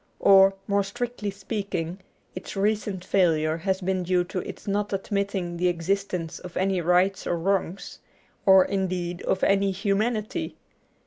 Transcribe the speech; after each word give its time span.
Or, 0.19 0.55
more 0.65 0.83
strictly 0.83 1.29
speaking, 1.29 1.99
its 2.33 2.55
recent 2.55 3.05
failure 3.05 3.57
has 3.57 3.81
been 3.81 4.01
due 4.01 4.23
to 4.23 4.39
its 4.39 4.67
not 4.67 4.91
admitting 4.93 5.57
the 5.57 5.67
existence 5.67 6.39
of 6.39 6.57
any 6.57 6.81
rights 6.81 7.27
or 7.27 7.37
wrongs, 7.37 7.99
or 8.43 8.65
indeed 8.65 9.21
of 9.21 9.43
any 9.43 9.69
humanity. 9.69 10.55